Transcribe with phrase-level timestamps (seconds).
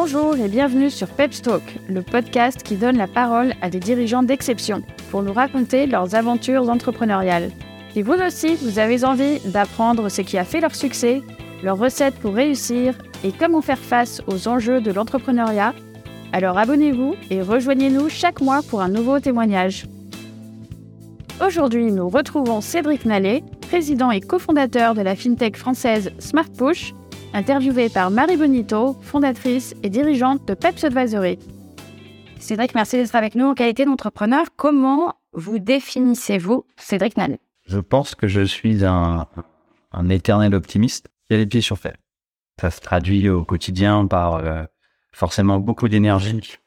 [0.00, 4.22] Bonjour et bienvenue sur Peps Talk, le podcast qui donne la parole à des dirigeants
[4.22, 7.50] d'exception pour nous raconter leurs aventures entrepreneuriales.
[7.92, 11.20] Si vous aussi, vous avez envie d'apprendre ce qui a fait leur succès,
[11.64, 15.74] leurs recettes pour réussir et comment faire face aux enjeux de l'entrepreneuriat,
[16.32, 19.88] alors abonnez-vous et rejoignez-nous chaque mois pour un nouveau témoignage.
[21.44, 26.94] Aujourd'hui, nous retrouvons Cédric Nallet, président et cofondateur de la fintech française SmartPush,
[27.34, 31.38] interviewé par Marie Bonito, fondatrice et dirigeante de Peps Advisory.
[32.38, 34.46] Cédric, merci d'être avec nous en qualité d'entrepreneur.
[34.56, 39.26] Comment vous définissez-vous, Cédric Nallet Je pense que je suis un,
[39.92, 41.96] un éternel optimiste qui a les pieds sur terre.
[42.60, 44.64] Ça se traduit au quotidien par euh,
[45.12, 46.58] forcément beaucoup d'énergie,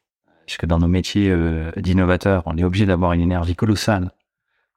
[0.45, 4.11] puisque dans nos métiers euh, d'innovateurs, on est obligé d'avoir une énergie colossale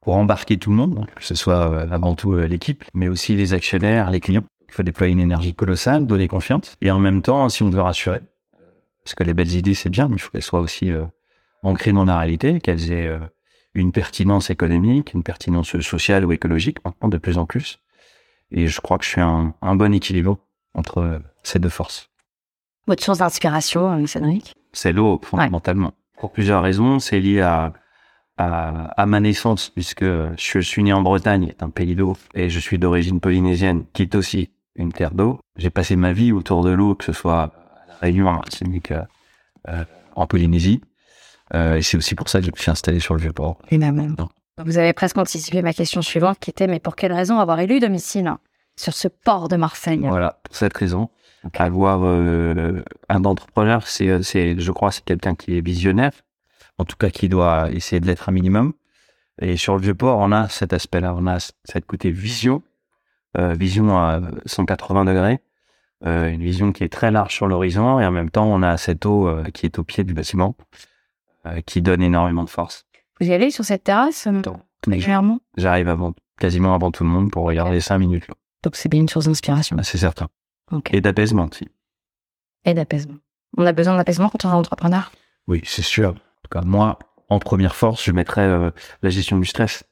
[0.01, 3.53] pour embarquer tout le monde, que ce soit euh, avant tout l'équipe, mais aussi les
[3.53, 4.43] actionnaires, les clients.
[4.75, 8.19] Faut déployer une énergie colossale, donner confiance, et en même temps, si on veut rassurer,
[9.05, 10.91] parce que les belles idées c'est bien, mais il faut qu'elles soient aussi
[11.63, 13.17] ancrées dans la réalité, qu'elles aient
[13.73, 17.79] une pertinence économique, une pertinence sociale ou écologique, maintenant de plus en plus.
[18.51, 20.39] Et je crois que je suis un, un bon équilibre
[20.73, 22.09] entre ces deux forces.
[22.85, 24.55] Votre source d'inspiration, Cédric?
[24.73, 25.93] C'est l'eau, fondamentalement.
[26.19, 26.99] Pour plusieurs raisons.
[26.99, 27.71] C'est lié à,
[28.37, 32.59] à, à, ma naissance, puisque je suis né en Bretagne, un pays d'eau, et je
[32.59, 35.39] suis d'origine polynésienne, qui est aussi une terre d'eau.
[35.55, 37.51] J'ai passé ma vie autour de l'eau, que ce soit à
[37.87, 39.83] La Réunion, à Martinique, euh,
[40.15, 40.81] en Polynésie.
[41.53, 43.57] Euh, et c'est aussi pour ça que je me suis installé sur le Vieux-Port.
[44.63, 47.79] Vous avez presque anticipé ma question suivante, qui était, mais pour quelle raison avoir élu
[47.79, 48.33] domicile
[48.77, 49.99] sur ce port de Marseille?
[49.99, 51.09] Voilà, pour cette raison.
[51.53, 56.11] Avoir euh, un entrepreneur, c'est, c'est, je crois, c'est quelqu'un qui est visionnaire,
[56.79, 58.73] en tout cas qui doit essayer de l'être un minimum.
[59.39, 62.74] Et sur le vieux port, on a cet aspect-là, on a cette côté vision, euh,
[63.37, 65.41] vision à 180 degrés,
[66.05, 68.77] euh, une vision qui est très large sur l'horizon, et en même temps, on a
[68.77, 70.55] cette eau euh, qui est au pied du bâtiment,
[71.45, 72.85] euh, qui donne énormément de force.
[73.19, 74.41] Vous y allez sur cette terrasse euh,
[74.87, 75.39] régulièrement?
[75.57, 78.27] J'arrive avant, quasiment avant tout le monde pour regarder cinq minutes.
[78.27, 78.33] Là.
[78.63, 79.77] Donc c'est bien une source d'inspiration.
[79.79, 80.27] Ah, c'est certain.
[80.91, 81.67] Et d'apaisement aussi.
[82.65, 83.15] Et d'apaisement.
[83.57, 85.11] On a besoin d'apaisement quand on est entrepreneur?
[85.47, 86.09] Oui, c'est sûr.
[86.09, 89.83] En tout cas, moi, en première force, je mettrais euh, la gestion du stress.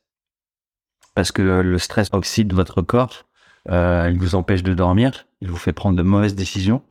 [1.15, 3.25] Parce que euh, le stress oxyde votre corps,
[3.69, 6.81] euh, il vous empêche de dormir, il vous fait prendre de mauvaises décisions.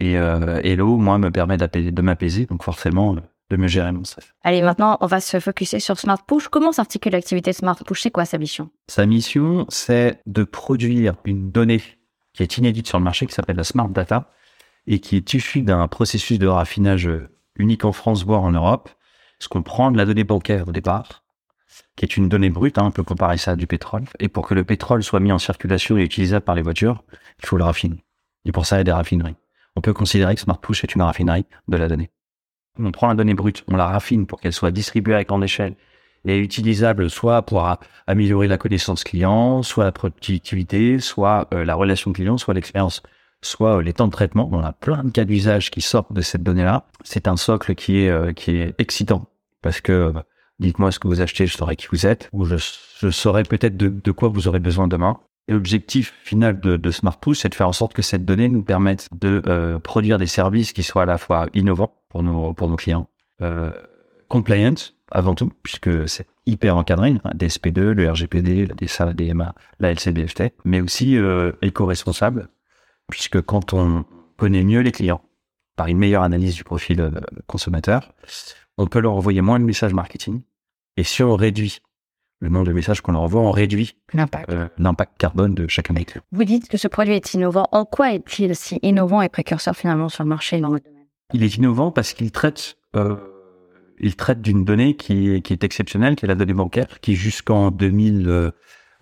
[0.00, 3.14] Et, euh, et l'eau, moi, me permet de m'apaiser, donc forcément,
[3.50, 4.32] de mieux gérer mon stress.
[4.42, 6.48] Allez, maintenant, on va se focuser sur Smart Push.
[6.48, 8.02] Comment s'articule l'activité Smart Push?
[8.02, 8.70] C'est quoi sa mission?
[8.88, 11.82] Sa mission, c'est de produire une donnée
[12.34, 14.30] qui est inédite sur le marché, qui s'appelle la Smart Data,
[14.86, 17.10] et qui est issue d'un processus de raffinage
[17.56, 18.90] unique en France, voire en Europe.
[19.40, 21.24] Ce qu'on prend de la donnée bancaire au départ,
[21.96, 24.46] qui est une donnée brute, hein, on peut comparer ça à du pétrole, et pour
[24.46, 27.04] que le pétrole soit mis en circulation et utilisable par les voitures,
[27.40, 28.04] il faut le raffiner.
[28.44, 29.36] Et pour ça, il y a des raffineries.
[29.76, 32.10] On peut considérer que Smart Push est une raffinerie de la donnée.
[32.78, 35.74] On prend la donnée brute, on la raffine pour qu'elle soit distribuée à grande échelle
[36.24, 37.68] et utilisable soit pour
[38.06, 43.02] améliorer la connaissance client, soit la productivité, soit euh, la relation client, soit l'expérience,
[43.40, 44.48] soit euh, les temps de traitement.
[44.52, 46.86] On a plein de cas d'usage qui sortent de cette donnée-là.
[47.04, 49.26] C'est un socle qui est euh, qui est excitant
[49.62, 50.12] parce que
[50.58, 52.56] dites-moi ce que vous achetez, je saurai qui vous êtes, ou je,
[53.00, 55.18] je saurai peut-être de, de, quoi vous aurez besoin demain.
[55.48, 59.08] L'objectif final de, de Smart c'est de faire en sorte que cette donnée nous permette
[59.18, 62.76] de euh, produire des services qui soient à la fois innovants pour nos pour nos
[62.76, 63.08] clients,
[63.40, 63.70] euh,
[64.28, 64.74] compliant
[65.10, 69.92] avant tout, puisque c'est hyper encadré, hein, DSP2, le RGPD, la DSA, la DMA, la
[69.92, 72.48] LCBFT, mais aussi euh, éco-responsable,
[73.08, 74.04] puisque quand on
[74.36, 75.22] connaît mieux les clients,
[75.76, 77.10] par une meilleure analyse du profil euh,
[77.46, 78.12] consommateur,
[78.78, 80.40] on peut leur envoyer moins de messages marketing.
[80.96, 81.80] Et si on réduit
[82.40, 84.68] le nombre de messages qu'on leur envoie, on réduit l'impact euh,
[85.18, 86.22] carbone de chacun des clients.
[86.32, 87.66] Vous dites que ce produit est innovant.
[87.72, 91.06] En quoi est-il si innovant et précurseur finalement sur le marché dans votre domaine?
[91.34, 93.16] Il est innovant parce qu'il traite euh,
[94.00, 97.14] il traite d'une donnée qui est, qui est exceptionnelle, qui est la donnée bancaire, qui
[97.14, 98.50] jusqu'en 2000, euh,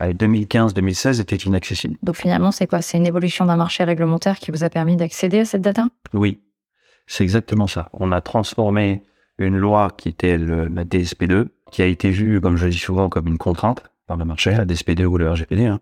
[0.00, 1.96] 2015-2016 était inaccessible.
[2.02, 2.82] Donc finalement, c'est quoi?
[2.82, 5.86] C'est une évolution d'un marché réglementaire qui vous a permis d'accéder à cette data?
[6.14, 6.40] Oui,
[7.06, 7.90] c'est exactement ça.
[7.92, 9.02] On a transformé
[9.38, 13.08] une loi qui était le, la DSP2, qui a été vue, comme je dis souvent,
[13.08, 15.80] comme une contrainte par le marché, la DSP2 ou le RGPD, hein,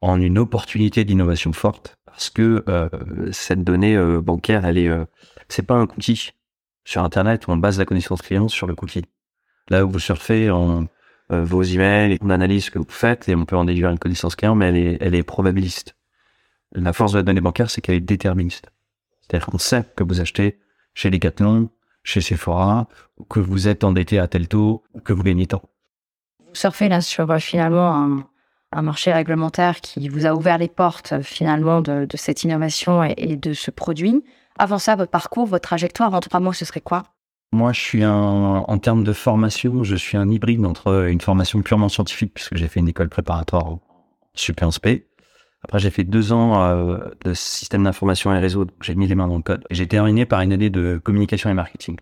[0.00, 2.88] en une opportunité d'innovation forte, parce que euh,
[3.32, 5.04] cette donnée euh, bancaire, elle est, euh,
[5.48, 6.32] c'est pas un cookie
[6.84, 9.04] sur Internet où on base la connaissance client sur le cookie.
[9.70, 10.84] Là où vous surfez euh,
[11.30, 14.36] vos emails, on analyse ce que vous faites et on peut en déduire une connaissance
[14.36, 15.96] client, mais elle est, elle est probabiliste.
[16.72, 18.70] La force de la donnée bancaire, c'est qu'elle est déterministe.
[19.20, 20.58] C'est-à-dire qu'on sait que vous achetez
[20.92, 21.70] chez Decathlon,
[22.04, 22.86] chez Sephora,
[23.18, 25.62] ou que vous êtes endetté à tel taux, ou que vous gagnez tant.
[26.40, 28.26] Vous surfez là sur euh, finalement un,
[28.70, 33.14] un, marché réglementaire qui vous a ouvert les portes finalement de, de cette innovation et,
[33.16, 34.22] et de ce produit.
[34.56, 37.02] Avant ça, votre parcours, votre trajectoire, en trois mots, ce serait quoi?
[37.52, 41.62] Moi, je suis un, en termes de formation, je suis un hybride entre une formation
[41.62, 43.80] purement scientifique, puisque j'ai fait une école préparatoire au
[44.34, 45.06] Super P.
[45.64, 49.28] Après, j'ai fait deux ans euh, de système d'information et réseau, j'ai mis les mains
[49.28, 49.64] dans le code.
[49.70, 51.96] Et j'ai terminé par une année de communication et marketing.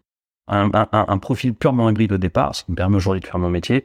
[0.48, 3.38] Un, un, un, profil purement hybride au départ, ce qui me permet aujourd'hui de faire
[3.38, 3.84] mon métier.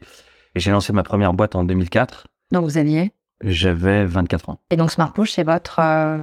[0.56, 2.26] Et j'ai lancé ma première boîte en 2004.
[2.52, 3.12] Donc vous aviez
[3.44, 4.60] J'avais 24 ans.
[4.72, 6.18] Et donc Smart Push, c'est votre euh,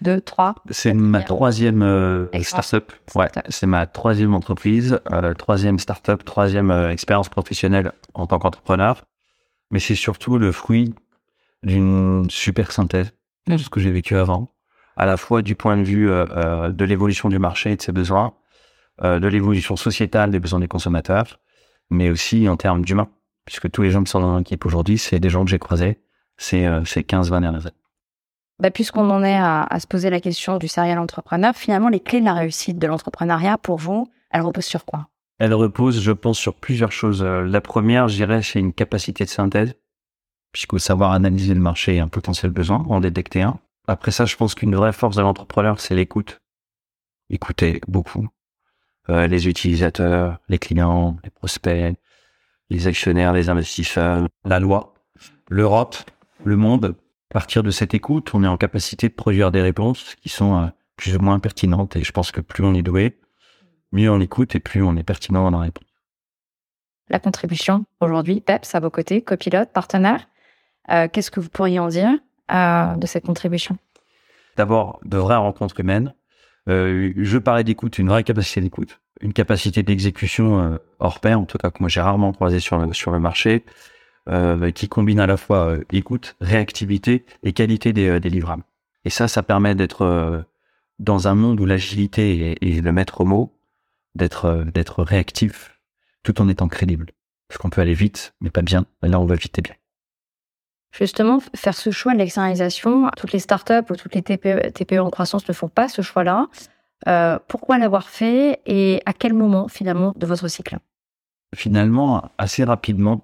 [0.00, 2.92] deux, trois C'est ma troisième euh, startup.
[3.14, 9.04] Ouais, c'est ma troisième entreprise, euh, troisième startup, troisième expérience professionnelle en tant qu'entrepreneur.
[9.70, 10.94] Mais c'est surtout le fruit
[11.64, 13.12] d'une super synthèse
[13.46, 14.54] de ce que j'ai vécu avant,
[14.96, 17.82] à la fois du point de vue euh, euh, de l'évolution du marché et de
[17.82, 18.34] ses besoins,
[19.02, 21.40] euh, de l'évolution sociétale des besoins des consommateurs,
[21.90, 23.08] mais aussi en termes d'humains,
[23.44, 26.00] puisque tous les gens qui sont dans l'équipe aujourd'hui, c'est des gens que j'ai croisés
[26.36, 27.76] ces, ces 15-20 dernières années.
[28.60, 32.00] Bah, Puisqu'on en est à, à, se poser la question du serial entrepreneur, finalement, les
[32.00, 35.08] clés de la réussite de l'entrepreneuriat, pour vous, elles reposent sur quoi?
[35.38, 37.22] Elles reposent, je pense, sur plusieurs choses.
[37.22, 39.74] La première, je dirais, c'est une capacité de synthèse
[40.54, 43.58] puisqu'il faut savoir analyser le marché et un potentiel besoin, en détecter un.
[43.88, 46.40] Après ça, je pense qu'une vraie force de l'entrepreneur, c'est l'écoute.
[47.28, 48.28] Écouter beaucoup.
[49.10, 51.96] Euh, les utilisateurs, les clients, les prospects,
[52.70, 54.94] les actionnaires, les investisseurs, la loi,
[55.50, 55.96] l'Europe,
[56.44, 56.94] le monde.
[57.30, 60.56] À partir de cette écoute, on est en capacité de produire des réponses qui sont
[60.56, 60.66] euh,
[60.96, 61.96] plus ou moins pertinentes.
[61.96, 63.18] Et je pense que plus on est doué,
[63.90, 65.88] mieux on écoute et plus on est pertinent dans la réponse.
[67.08, 70.28] La contribution aujourd'hui, PEPS à vos côtés, copilote, partenaire.
[70.90, 72.10] Euh, Qu'est-ce que vous pourriez en dire
[72.52, 73.76] euh, de cette contribution?
[74.56, 76.14] D'abord, de vraies rencontres humaines.
[76.68, 81.58] Euh, je parlais d'écoute, une vraie capacité d'écoute, une capacité d'exécution hors pair, en tout
[81.58, 83.64] cas que moi j'ai rarement croisé sur le, marché,
[84.74, 88.62] qui combine à la fois écoute, réactivité et qualité des, livrables.
[89.04, 90.46] Et ça, ça permet d'être
[90.98, 93.52] dans un monde où l'agilité est, le maître mot,
[94.14, 95.78] d'être d'être réactif,
[96.22, 97.10] tout en étant crédible.
[97.48, 98.86] Parce qu'on peut aller vite, mais pas bien.
[99.02, 99.74] Là, on va vite et bien
[100.94, 103.10] justement faire ce choix de l'externalisation.
[103.16, 106.46] Toutes les startups ou toutes les TPE, en croissance ne font pas ce choix-là.
[107.08, 110.78] Euh, pourquoi l'avoir fait et à quel moment finalement de votre cycle?
[111.54, 113.22] Finalement, assez rapidement,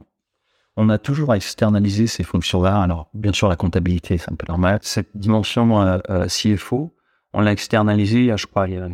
[0.76, 2.81] on a toujours externalisé ces fonctions-là.
[2.81, 4.78] Alors, bien sûr, la comptabilité, c'est un peu normal.
[4.82, 6.94] Cette dimension euh, euh, CFO,
[7.32, 8.88] on l'a externalisé, je crois, il y, a,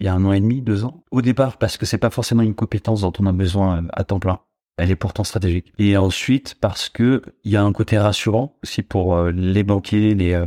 [0.00, 1.02] il y a un an et demi, deux ans.
[1.10, 4.20] Au départ, parce que c'est pas forcément une compétence dont on a besoin à temps
[4.20, 4.40] plein
[4.78, 5.72] elle est pourtant stratégique.
[5.78, 10.14] Et ensuite, parce que il y a un côté rassurant aussi pour euh, les banquiers,
[10.14, 10.46] les euh,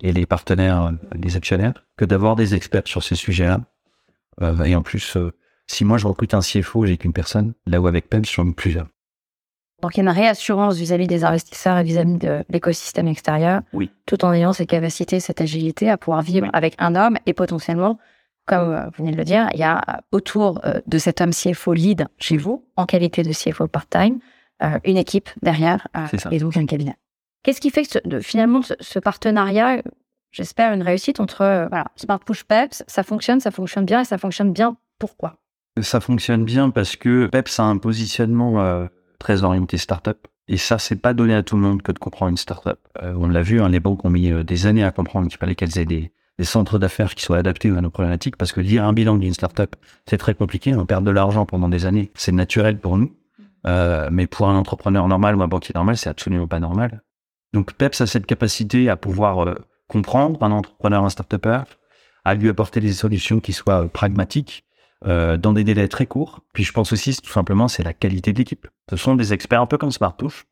[0.00, 3.60] et les partenaires, euh, les actionnaires, que d'avoir des experts sur ces sujets-là.
[4.64, 5.16] et en plus,
[5.66, 8.52] si moi je recrute un CFO, j'ai qu'une personne, là où avec PEM, j'en ai
[8.52, 8.86] plusieurs.
[9.82, 13.90] Donc il y a une réassurance vis-à-vis des investisseurs et vis-à-vis de l'écosystème extérieur, oui.
[14.06, 16.50] tout en ayant cette capacité, cette agilité à pouvoir vivre oui.
[16.52, 17.98] avec un homme et potentiellement
[18.48, 21.20] comme euh, vous venez de le dire, il y a euh, autour euh, de cet
[21.20, 24.18] homme CFO lead chez vous, en qualité de CFO part-time,
[24.82, 25.86] une équipe derrière
[26.32, 26.96] et donc un cabinet.
[27.44, 29.82] Qu'est-ce qui fait que ce, finalement ce, ce, partenariat,
[30.32, 34.18] j'espère une réussite entre voilà, Smart Push Peps, ça fonctionne, ça fonctionne bien et ça
[34.18, 34.76] fonctionne bien.
[34.98, 35.36] Pourquoi?
[35.82, 38.86] Ça fonctionne bien parce que Peps a un positionnement euh,
[39.18, 40.26] très orienté startup.
[40.48, 42.78] Et ça, c'est pas donné à tout le monde que de comprendre une startup.
[43.02, 45.38] Euh, on l'a vu, hein, les banques ont mis euh, des années à comprendre qu'il
[45.38, 48.60] fallait qu'elles aient des, des centres d'affaires qui soient adaptés à nos problématiques, parce que
[48.60, 49.74] lire un bilan d'une startup,
[50.06, 53.12] c'est très compliqué, on perd de l'argent pendant des années, c'est naturel pour nous,
[53.66, 57.02] euh, mais pour un entrepreneur normal ou un banquier normal, c'est absolument pas normal.
[57.52, 59.54] Donc PEPS a cette capacité à pouvoir euh,
[59.88, 61.62] comprendre un entrepreneur, un start-upper,
[62.24, 64.64] à lui apporter des solutions qui soient euh, pragmatiques,
[65.04, 66.40] dans des délais très courts.
[66.52, 68.66] Puis je pense aussi, tout simplement, c'est la qualité de l'équipe.
[68.90, 70.44] Ce sont des experts un peu comme Smartouche.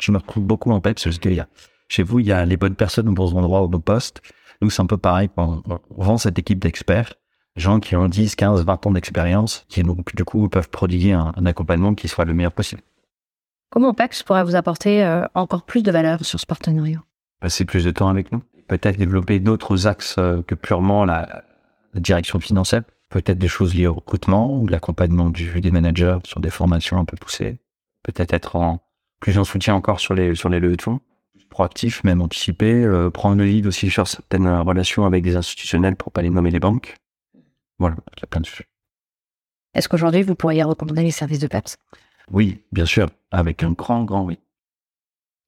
[0.00, 1.46] Je me retrouve beaucoup en PEPS parce a,
[1.88, 4.22] chez vous, il y a les bonnes personnes au bon endroit, au bon poste.
[4.62, 5.28] Nous, c'est un peu pareil.
[5.36, 7.14] On, vend cette équipe d'experts,
[7.56, 11.32] gens qui ont 10, 15, 20 ans d'expérience, qui donc, du coup, peuvent prodiguer un,
[11.36, 12.82] un, accompagnement qui soit le meilleur possible.
[13.70, 17.02] Comment PEX pourrait vous apporter euh, encore plus de valeur sur ce partenariat?
[17.40, 18.40] Passer plus de temps avec nous.
[18.68, 21.42] Peut-être développer d'autres axes euh, que purement la,
[21.92, 22.82] la, direction financière.
[23.08, 27.04] Peut-être des choses liées au recrutement ou l'accompagnement du, des managers sur des formations un
[27.04, 27.58] peu poussées.
[28.04, 28.80] Peut-être être en,
[29.20, 31.00] plus en soutien encore sur les, sur les levées de fonds
[31.50, 36.12] proactif, même anticipé, euh, prendre le lead aussi sur certaines relations avec des institutionnels pour
[36.12, 36.96] pas les nommer les banques.
[37.78, 38.66] Voilà, il y a plein de sujets.
[39.74, 41.76] Est-ce qu'aujourd'hui, vous pourriez recommander les services de PEPS
[42.30, 44.38] Oui, bien sûr, avec un grand, grand oui.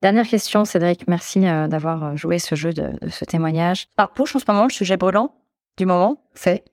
[0.03, 3.89] Dernière question, Cédric, merci euh, d'avoir joué ce jeu de, de ce témoignage.
[3.97, 5.35] Par push, en ce moment, le sujet brûlant
[5.77, 6.65] du moment, c'est?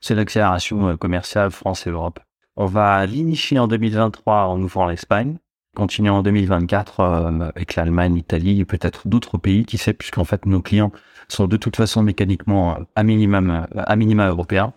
[0.00, 2.20] C'est l'accélération commerciale France et Europe.
[2.56, 5.38] On va l'initier en 2023 en ouvrant l'Espagne
[5.78, 10.44] continuer en 2024 euh, avec l'Allemagne, l'Italie et peut-être d'autres pays, qui sait, puisqu'en fait
[10.44, 10.92] nos clients
[11.28, 14.72] sont de toute façon mécaniquement à minimum à minima européens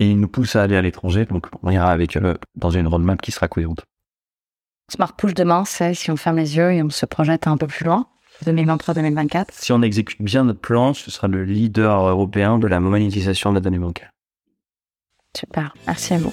[0.00, 1.24] et ils nous poussent à aller à l'étranger.
[1.24, 3.84] Donc on ira avec eux dans une roadmap qui sera cohérente.
[4.90, 7.66] Smart Push demain, c'est si on ferme les yeux et on se projette un peu
[7.66, 8.06] plus loin,
[8.44, 9.46] 2023-2024.
[9.52, 13.56] Si on exécute bien notre plan, ce sera le leader européen de la monétisation de
[13.56, 14.10] la donnée bancaire.
[15.36, 16.32] Super, merci à vous.